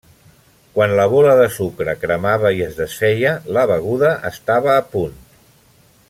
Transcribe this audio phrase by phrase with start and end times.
[0.77, 5.21] Quan la bola de sucre cremava i es desfeia la beguda estava a punt.